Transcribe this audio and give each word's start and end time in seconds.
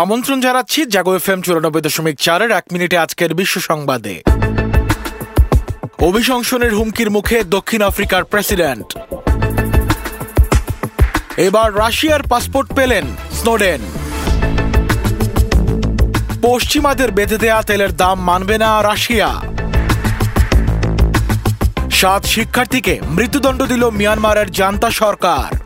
আমন্ত্রণ 0.00 0.40
জানাচ্ছি 0.40 0.86
জাগো 0.86 1.14
F 1.16 1.28
M 1.28 1.42
চুরানব্বই 1.42 1.82
দশমিক 1.82 2.16
চারের 2.20 2.50
এক 2.50 2.64
মিনিটে 2.72 2.96
আজকের 2.98 3.34
বিশ্ব 3.34 3.60
সংবাদে। 3.60 4.22
অভিশংসনের 5.98 6.74
হুমকির 6.74 7.10
মুখে 7.10 7.44
দক্ষিণ 7.44 7.82
আফ্রিকার 7.82 8.24
প্রেসিডেন্ট। 8.24 8.88
এবার 11.36 11.68
রাশিয়ার 11.76 12.22
পাসপোর্ট 12.22 12.68
পেলেন 12.74 13.06
স্নোডেন। 13.32 13.80
পশ্চিমাদের 16.42 17.10
বেঁধে 17.12 17.38
দেয়া 17.38 17.62
তেলের 17.62 17.96
দাম 17.96 18.20
মানবে 18.20 18.58
না 18.58 18.82
রাশিয়া। 18.82 19.30
সাত 21.90 22.22
শিক্ষার্থীকে 22.24 23.00
মৃত্যুদণ্ড 23.16 23.62
দিল 23.62 23.90
মিয়ানমারের 23.90 24.50
জান্তা 24.50 24.90
সরকার। 24.90 25.61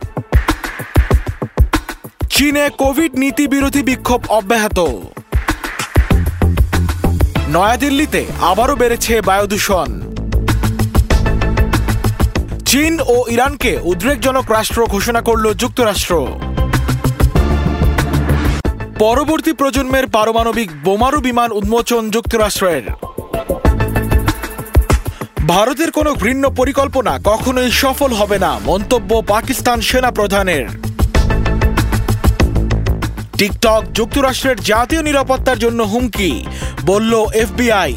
চীনে 2.37 2.65
কোভিড 2.83 3.13
নীতি 3.23 3.45
বিরোধী 3.55 3.83
বিক্ষোভ 3.89 4.21
অব্যাহত। 4.39 4.79
নয়াদিল্লিতে 7.55 8.23
আবারও 8.51 8.75
বেড়েছে 8.83 9.15
বায়ু 9.29 9.47
দূষণ 9.53 9.91
চীন 12.71 12.93
ও 13.15 13.17
ইরানকে 13.35 13.73
উদ্বেগজনক 13.91 14.47
রাষ্ট্র 14.57 14.81
ঘোষণা 14.95 15.21
করল 15.29 15.47
যুক্তরাষ্ট্র। 15.62 16.15
পরবর্তী 19.05 19.53
প্রজন্মের 19.61 20.07
পারমাণবিক 20.17 20.69
বোমারু 20.84 21.19
বিমান 21.21 21.51
উন্মোচন 21.61 22.03
যুক্তরাষ্ট্রের। 22.15 22.84
ভারতের 25.53 25.91
কোনো 25.98 26.11
ঘৃণ্য 26.23 26.45
পরিকল্পনা 26.61 27.12
কখনোই 27.31 27.71
সফল 27.83 28.11
হবে 28.21 28.39
না, 28.45 28.53
মন্তব্য 28.71 29.11
পাকিস্তান 29.34 29.79
সেনা 29.89 30.11
প্রধানের 30.19 30.67
টিকটক 33.39 33.83
যুক্তরাষ্ট্রের 33.92 34.61
জাতীয় 34.61 35.03
নিরাপত্তার 35.03 35.59
জন্য 35.59 35.83
হুমকি, 35.83 36.47
বলল 36.84 37.12
এফবিআই। 37.34 37.95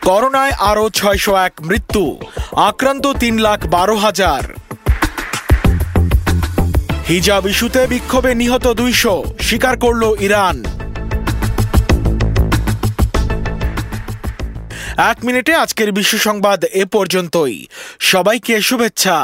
করোনায় 0.00 0.50
আরও 0.50 0.90
ছয়শো 0.90 1.36
এক 1.36 1.52
মৃত্যু, 1.62 2.18
আক্রান্ত 2.56 3.06
তিন 3.12 3.38
লাখ 3.38 3.66
বারো 3.66 3.96
হাজার। 3.96 4.42
হিজাব 7.08 7.46
ইস্যুতে 7.46 7.86
বিক্ষোভে 7.86 8.34
নিহত 8.34 8.66
দুইশো, 8.72 9.24
স্বীকার 9.40 9.78
করল 9.78 10.02
ইরান। 10.20 10.56
এক 15.10 15.18
মিনিটে 15.24 15.54
আজকের 15.54 15.92
বিশ্ব 15.92 16.18
সংবাদ 16.18 16.64
এ 16.64 16.84
পর্যন্তই। 16.84 17.66
সবাইকে 18.00 18.54
শুভেচ্ছা। 18.60 19.16